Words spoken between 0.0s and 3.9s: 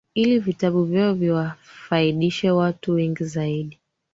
ili vitabu vyao viwafaidishe watu wengi zaidi